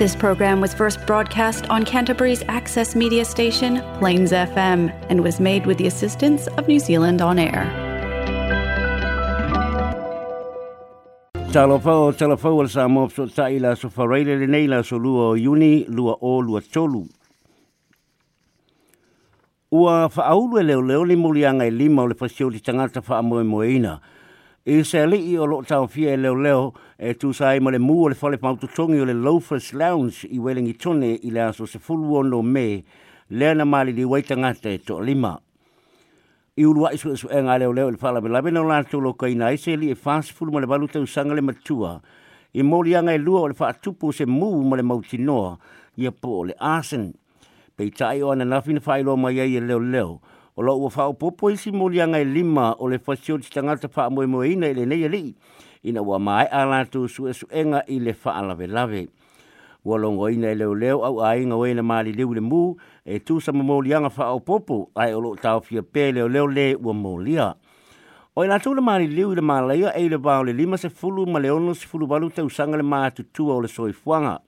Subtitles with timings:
[0.00, 5.66] This program was first broadcast on Canterbury's access media station, Plains FM, and was made
[5.66, 7.64] with the assistance of New Zealand On Air.
[11.52, 15.28] Talofa o talofa o sa mo so ta so fareile le nei la so lua
[15.36, 17.04] o iuni, lua o, lua tolu.
[19.70, 23.42] Ua faaulu e leo leo le molianga e lima o le fasio li tangata faamoe
[23.44, 24.00] moeina,
[24.64, 27.60] e se ali i o loo tau fia e leo leo e tu sa e
[27.60, 31.40] ma le mua le fale pautotongi o le Loafers Lounge i Wellington tone i le
[31.40, 32.84] aso se fulu ono me
[33.30, 35.40] lea na mali li wai tangata e to lima.
[36.56, 39.14] I ulua i sue e ngā leo leo le fala me labe na lantou lo
[39.14, 41.96] kaina e se li e fast fulu ma le balu tau sanga le matua
[42.52, 45.56] i mori anga e lua o le whaatupu se muu ma le mautinoa
[45.96, 47.14] i a po le arson
[47.76, 50.20] pei tai o ana nafina whailo mai ai e leo leo
[50.56, 54.10] o la ua whao popo isi mori anga lima o le whasio ti tangata wha
[54.10, 55.34] moe moe ina i le neia li.
[55.82, 59.06] Ina ua mai a lātou su e su enga i le wha lave lave.
[59.84, 62.40] Ua longo ina i e leo leo au a inga o ina maali liu le
[62.40, 66.12] mū e tu sa mo mori anga wha popo ai o lo tau fia pē
[66.14, 67.54] leo leo le ua mori a.
[68.36, 71.26] O ina tū le maali liu le maalaya e le vāo le lima se fulu
[71.26, 74.40] ma leono se fulu balu te usanga le maa tutua o le soifuanga.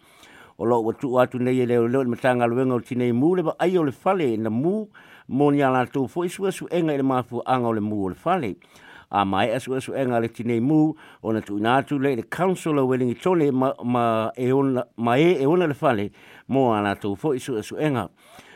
[0.63, 3.43] o lo watu atu nei e leo leo le matanga luenga o tinei mū le
[3.59, 4.87] ai o le fale na mū
[5.27, 8.15] moni a lātou fo isu asu enga ele mafu anga o le mū o le
[8.15, 8.53] fale
[9.11, 10.93] a mai asu asu enga le tinei mū
[11.27, 15.17] o na tu atu le le council o welingi tone ma, ma, e ona, ma
[15.19, 16.13] e e ona le fale
[16.49, 18.07] mō a lātou fo isu asu enga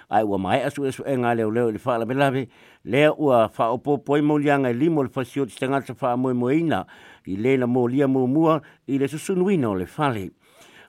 [0.09, 2.47] ai ua mai asu asu enga leo leo le fala melave
[2.85, 6.85] lea ua whaopopoi maulianga e limo le fasio ti tangata wha moe moeina
[7.27, 10.31] i le na mōlia mōmua i le susunuina o le fale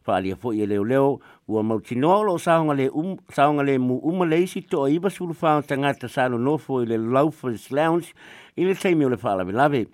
[0.08, 3.77] whaalia fo i e leo leo ua mautinoa o loo saonga le, um, saonga le
[3.77, 8.13] mu uma le isi toa iwa sulufao tangata salo nofo i le Laufers Lounge
[8.55, 9.85] i le teimi o le whaalawe lawe.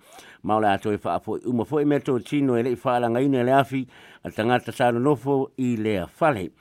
[0.44, 3.19] Mao le ato e wha fo uma fo i meto tino e le i whaalanga
[3.22, 3.86] ino e le afi
[4.23, 6.52] a tangata salo nofo i lea whale.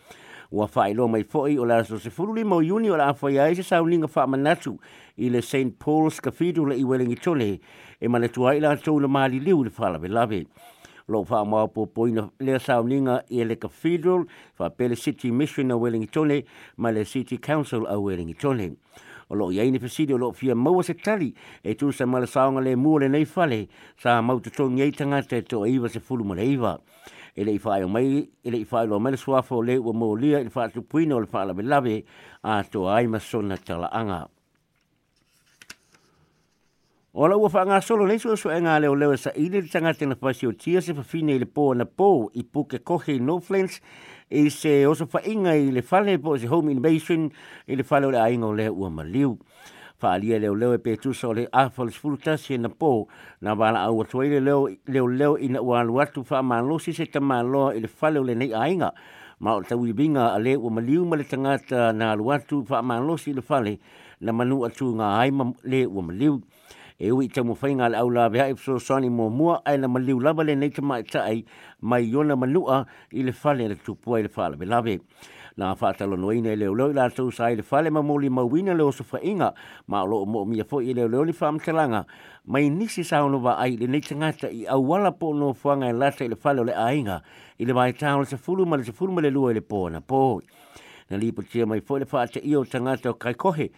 [0.53, 3.55] Ua whailo mai foi o le so se furuli mo iuni o la awhai ai
[3.57, 4.77] se sauniga fa'amanatu
[5.17, 5.79] i le St.
[5.81, 7.59] Paul's Cathedral i Wellingitone
[8.01, 10.45] e mana ai latou na maliliu i le whaalawe
[11.09, 15.77] lo fa ma po poina le sauninga i le cathedral fa pele city mission a
[15.77, 16.43] Wellington
[16.77, 18.77] ma le city council a Wellington
[19.31, 22.61] o lo ia university o lo fia maua se tali e tu sa mala saonga
[22.63, 26.01] le mua le nei fale sa mau te tongi ei tangata e to eiva se
[26.01, 26.79] fulu ma le eiva
[27.35, 30.51] e le ifa mai e le ifa lo mele suafo le ua maulia e le
[30.51, 32.05] fa tupuina o le fa alabe labe
[32.43, 33.91] a to ai masona talanga.
[34.29, 34.29] anga
[37.15, 40.15] O la ua whaangasolo leisu o sua ngā leo leo sa ile di tangate na
[40.17, 42.07] whasi o tia se whawhine i le pō na pō
[42.41, 43.75] i puke kohe i Northlands
[44.33, 47.27] i se oso whainga i le whale po se home invasion
[47.69, 49.35] i le whale o le ainga o leo ua maliu.
[50.01, 52.93] Whaalia leo leo e pētusa o le awhal sfurutasi na pō
[53.45, 57.85] na wala au atuaile leo leo leo i na ua aluatu whaamalosi se tamaloa i
[57.85, 58.93] le whale o le nei ainga
[59.39, 63.37] ma o tau i binga a le ua maliu ma le tangata na aluatu whaamalosi
[63.37, 63.77] i le whale
[64.21, 66.41] na manu atu ngā aima le ua maliu
[67.03, 69.75] e ui tau mo whainga le au la vea e pso sani mō mua ai
[69.83, 71.43] na maliu lava le nei te mai tai
[71.83, 75.01] mai iona manua i le fale le tupua i le whale me lave.
[75.59, 78.05] Nā whātalo no ina i leo leo i la tau sa i le whale ma
[78.07, 79.51] mōli mauina leo so whainga
[79.91, 82.05] ma o loo mō mia fo i leo leo ni whaamtalanga
[82.47, 85.89] mai nisi sa ono wa ai le nei tangata i au wala po no whanga
[85.91, 87.19] e lata i le fale o le ainga
[87.59, 89.59] i le mai tāo le se fulu ma le se fulu ma le lua i
[89.59, 90.23] le pōna pō.
[91.11, 93.73] Na lipo tia mai fo le whaata i o tangata o kai kohe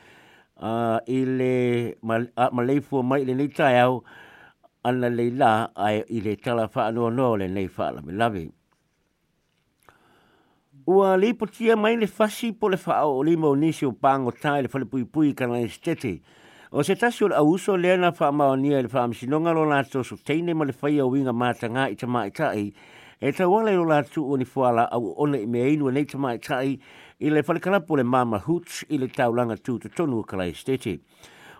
[0.56, 2.18] a ile ma
[2.52, 4.04] ma le fu mai le ni tai au
[4.84, 8.52] ana le la ai ile tala fa no no le nei fa la love you
[10.86, 12.28] o ali po tia mai le fa
[12.58, 15.58] po le fa o le mo ni o pango tai le fa pui pui kana
[15.64, 16.20] estete
[16.70, 19.40] o se tasi o le auso le ana fa ma o le fa mi no
[19.40, 22.30] ngalo na so teine ma le fa ia winga ma tanga i tama e i
[22.30, 22.72] tai
[23.20, 26.04] e tawale o la tu o ni fuala au ona i me inu e nei
[26.04, 26.78] tama i tai
[27.24, 30.98] i le whalikarapo le Mama Hoots i le taulanga tū te tonu ka lai stete.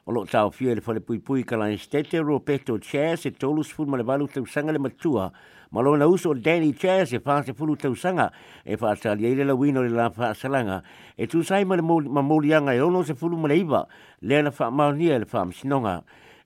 [0.04, 3.64] O lo tau fio i le whalipuipui ka lai stete ro peto chairs se tolu
[3.64, 5.30] sifun ma le walu tau sanga le matua.
[5.72, 8.28] Ma lo na uso Danny Chairs e whaase fulu tau sanga
[8.66, 10.83] e whaasa lia i le la le la whaasalanga.
[11.16, 13.86] E tu sai ma le mamolianga e ono se fulu ma le iwa
[14.21, 15.97] le ana wha maonia le wha msinonga.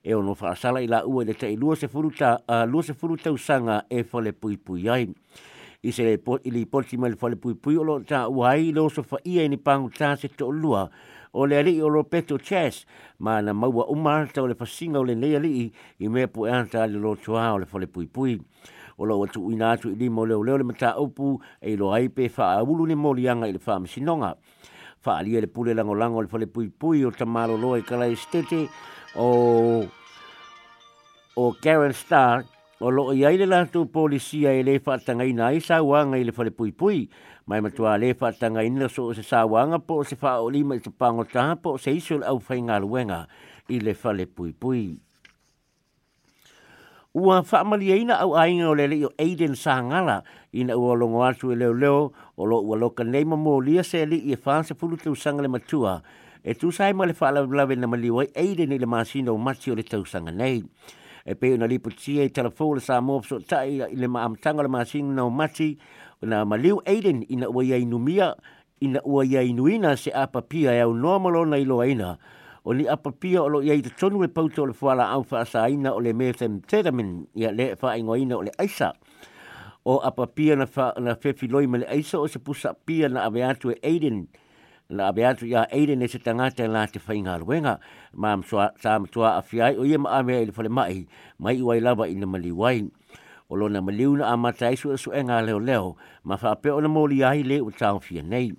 [0.01, 2.09] E ono whaasala i la ua le te lua se fulu
[3.17, 5.07] tau sanga e whalipuipui ai.
[5.11, 6.05] Uh, i se
[6.43, 9.17] i li polti mai le fale pui pui o lo ta uai lo so fa
[9.23, 10.89] ia ni pangu ta se to lua
[11.31, 12.83] o le ali o lo peto chess
[13.19, 16.45] ma na maua uma ta o le fasinga o le nei ali i me pu
[16.47, 18.35] e anta le lo choa o le fale pui pui
[18.97, 21.93] o lo atu ina atu i li mo leo leo le mata upu e lo
[21.93, 24.35] ai pe fa a ulu ni mo lianga i le fa misinonga
[24.99, 27.81] fa ali e le pule lango lango le fale pui pui o tamalo lo e
[27.87, 28.67] kala estete
[29.15, 29.85] o
[31.39, 32.43] o Karen Starr
[32.79, 36.53] O lo i ai le lātou polisia e le whaatangaina ai sāwanga i le whare
[36.55, 37.01] pui pui.
[37.51, 41.57] Mai matua le whaatangaina so se sāwanga po se fa o lima i te pangotaha
[41.61, 43.17] po se iso le au whai ngā
[43.75, 44.95] i le fale pui pui.
[47.11, 50.21] Ua whaamaliaina au ainga o le leo Aiden Sāngala
[50.55, 54.05] ina ua longo atu e leo leo o lo ua loka nei mo lia se
[54.05, 55.99] li i e whaanse pulu tau sanga le matua.
[56.47, 59.75] E tu sai ma le whaalawe na maliwai Aiden i le māsina o mati o
[59.75, 60.63] le tausanga nei.
[60.63, 60.97] Nei
[61.31, 64.63] e pe na lipu tia i telefona sa mo so tai i le ma amtanga
[64.65, 65.77] le masinu na umati
[66.25, 68.33] na maliu Aiden ina ua ia inumia
[68.81, 72.17] ina ua ia inuina se apapia e au normalo na ilo aina
[72.65, 75.21] o ni apapia o lo ia i te tonu e pauta o le fuala au
[75.21, 78.89] faasa aina o le methamphetamine ia le faingo aina o le aisa
[79.85, 83.69] o apapia na, fa, na fefiloi ma le aisa o se pusa pia na aveatu
[83.69, 84.25] e Aiden
[84.89, 87.77] la ave atu ia eire ne se tangata la te whainga ruenga,
[88.13, 91.07] ma msoa, sa msoa a fiai o ia ma ame ele whale mai,
[91.39, 92.89] mai iwai lava ina maliwai.
[93.49, 97.21] O lona maliuna a mata isu e suenga leo leo, ma whape o na mōli
[97.23, 98.51] ai le o tau fia nei.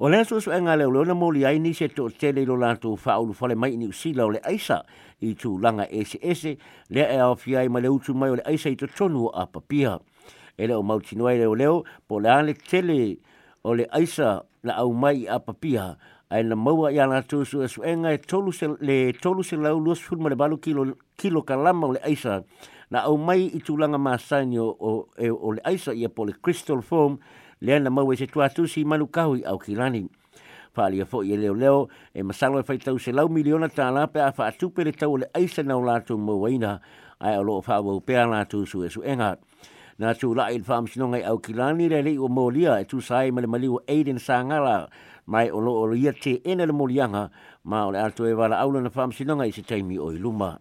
[0.00, 2.56] O lea su e suenga leo leo na mōli ai ni se tō tele lo
[2.58, 4.82] lātou whaulu whale mai ni usila o le aisa
[5.20, 6.56] i tū langa ese ese,
[6.90, 7.36] lea e au
[7.70, 9.98] ma le utu mai o le aisa i tō tonu a papia.
[10.58, 13.18] Ele o mautinoa leo leo, po le tele
[13.62, 15.96] o le aisa na au mai a papia
[16.30, 19.56] ai na maua ia la tu su su enga e tolu se le tolu se
[19.56, 22.42] lau lus fulma le balu kilo kilo kalama o le aisa
[22.90, 26.32] na au mai i tulanga masani o, o, e, o le aisa ia po le
[26.42, 27.18] crystal foam
[27.62, 30.08] le na maua i se tuatusi manu kahui au kilani
[30.76, 34.18] whaalia fo i e leo leo e masalo e whaitau se lau miliona tāla pe
[34.20, 36.80] a whaatupe le tau le aisa na o lātou mauaina
[37.20, 39.36] ai o loo whaawau pēa lātou su e su enga.
[39.98, 43.30] na tu la il fam sino ngai au kilani le le o molia tu sai
[43.30, 44.88] mal mali o aiden sangala
[45.26, 47.30] mai o lo o ia te ene le molianga
[47.64, 50.58] ma o le ato e wala aula na fam sino ngai se taimi o iluma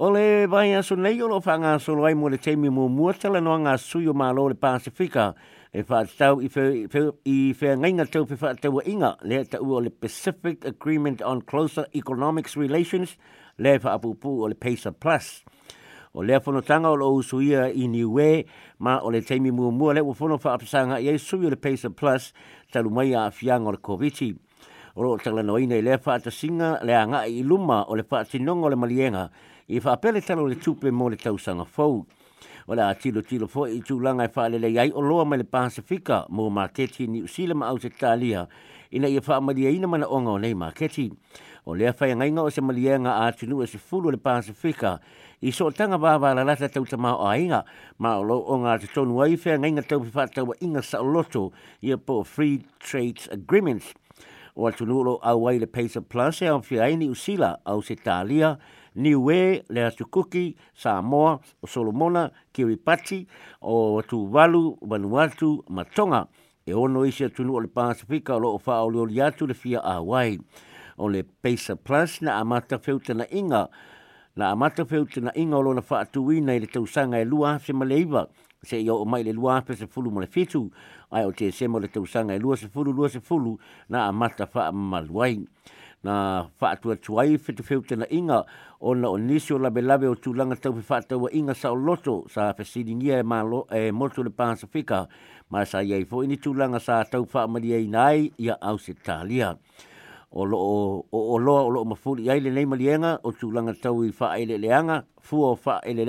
[0.00, 3.38] O le vai aso nei o lo whanga solo ai mo le teimi mo muatala
[3.40, 5.34] no ngā sui o mālo le Pasifika
[5.72, 6.48] e whātau i
[7.52, 12.56] whea ngainga tau pe whātau inga le ta ua le Pacific Agreement on Closer Economics
[12.56, 13.12] Relations
[13.58, 15.44] le whaapupu o le PESA Plus.
[15.44, 15.44] Plus.
[16.12, 18.44] o le fono tanga o lo suia i ni we
[18.78, 21.88] ma o le teimi mu mu le o fono fa apsanga ye suia le pace
[21.90, 22.32] plus
[22.72, 24.34] talu mai a fianga o le covidi
[24.96, 28.02] o lo tanga no ina le fa ta singa le anga i luma o le
[28.02, 29.30] fa tinong o le malienga
[29.68, 32.02] i fa pele talo le tupe mo le tausanga fou
[32.66, 35.00] o le atilo tilo fo i tu langa i e fa le le yai o
[35.00, 38.48] loa mai le pasifika mo marketi ni usile ma au se talia
[38.90, 41.10] ina ia wha amalia ina mana onga o nei ma keti.
[41.66, 44.98] O lea whai ngainga o se malia a ātinu e se fulu le Pasifika
[45.40, 47.64] i so tanga bāwā la lata tau ta mao ainga
[47.98, 50.82] ma o lo o ngā te tonu ai whai ngainga tau pi whātau wa inga
[50.82, 51.52] sa loto
[51.82, 53.94] ia po Free Trade Agreements.
[54.56, 57.94] O atu nulo a wai le Pacer Plus e au whia ni usila au se
[57.94, 58.56] tālia
[58.96, 63.24] Niue, Lea Tukuki, Samoa, o Solomona, Kiripati,
[63.62, 66.26] o Tuvalu, Vanuatu, Matonga
[66.64, 69.54] e ono isi atunu o le Pasifika o loo faa o leo li atu le
[69.54, 70.38] fia a wai.
[70.98, 73.68] O le Pesa Plus na amata feu tana inga,
[74.36, 77.24] na amata feu tana inga o lo na faa tu wina i le tausanga e
[77.24, 78.28] lua se ma leiva.
[78.62, 80.70] Se i o mai le lua pe se fulu mo le fitu,
[81.10, 83.56] ai o te se mo le tausanga e lua se fulu, lua se fulu,
[83.88, 85.40] na amata faa ma luai.
[86.02, 88.44] na whaatua tuai whetewhiu tana inga
[88.80, 93.22] ona o nisi o labe o tūlanga tau pe whātaua inga sa o loto e,
[93.22, 95.06] malo, e motu le Pasifika
[95.50, 98.76] ma sa iei fo ini tūlanga sa tau whaamari e ia au
[100.32, 105.02] O lo o, o, o loa o ai le nei o tūlanga tau i whaele
[105.20, 106.06] fua o whaele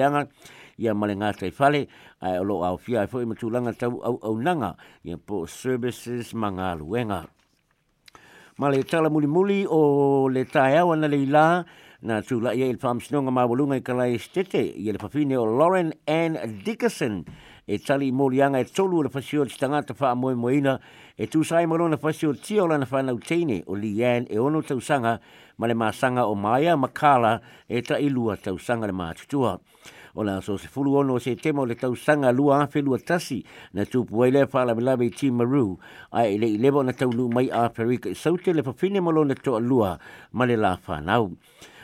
[0.78, 1.86] ia male ngā tei whale,
[2.22, 6.34] ai o lo au fia e fo i tau au au nanga, ia po services
[6.36, 6.50] ma
[8.58, 11.66] ma le tala muli muli o le tae awa na leila
[12.02, 15.36] na tu la ia il pham sinonga ma walunga i kalai stete i le papine
[15.38, 17.24] o Lauren Ann Dickerson
[17.68, 20.80] e tali i morianga e tolu le fasio di stangata wha amoe moina
[21.16, 24.38] e tu sai maro na fasio tia ola na whanau teine o li ian e
[24.38, 25.20] ono tausanga
[25.58, 27.40] ma le maasanga o maia makala
[27.70, 29.60] e ta ilua tausanga le maatutua
[30.16, 33.44] o la so se fulu ono se temo le tau sanga lua a felua tasi
[33.74, 35.78] na tupu ai lea whala me lawe ti maru
[36.12, 39.00] a e le i lewa na tau lu mai a perika i saute le fafine
[39.00, 40.00] molo na toa lua
[40.34, 41.36] ma le la whanau.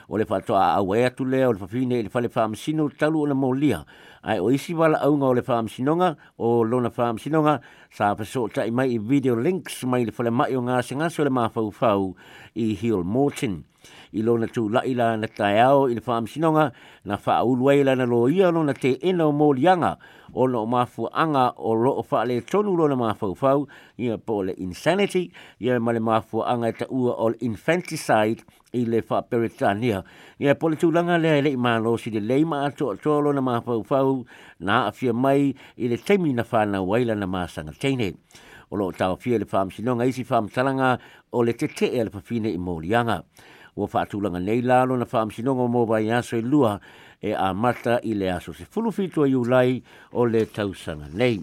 [0.10, 3.22] O le whatoa a awe atu lea o le fafine i le fale whamsino talu
[3.28, 3.84] o le molia
[4.24, 7.60] ai o isi wala aunga o le whamsinonga o lona whamsinonga
[7.92, 10.96] sa paso ta i mai i video links mai le fale mai o ngā se
[11.12, 12.16] so le mafau fau
[12.56, 13.64] i Hill Morton
[14.12, 16.72] i lona tu lai la na tae au i le wha amsinonga
[17.06, 19.98] na wha uluei na lo ia lo na te ena o morianga
[20.34, 24.10] o lo mafu anga o lo o wha le tonu lo na mafau fau i
[24.12, 27.36] a po le insanity i a ma le mafu anga i ta ua o le
[27.42, 28.42] infanticide
[28.74, 30.04] i le wha peritania
[30.40, 33.22] i a po le tūlanga le le i malo si le leima ato a toa
[33.22, 34.24] lo na mafau fau
[34.60, 38.14] na afia mai i le temi na wha na waila na masanga teine
[38.72, 40.98] o lo tau fia le wha amsinonga isi wha amsalanga
[41.32, 43.24] o le tetea te e le pafine i morianga
[43.78, 46.80] ua faatulanga nei lalo na whaamsinongo mō vai aso e lua
[47.22, 49.78] e amata mata i le aso se fulufitua iulai
[50.14, 51.40] o le tausanga nei.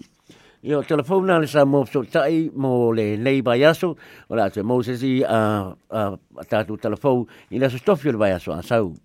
[0.65, 2.03] Yo telefona le sa mo so
[2.55, 3.95] mo le nei vai aso
[4.29, 6.17] o la te Moses i a a
[6.49, 9.04] tatu telefon i le so stofio le vai aso asau.